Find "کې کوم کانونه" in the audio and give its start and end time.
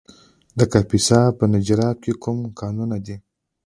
2.03-2.97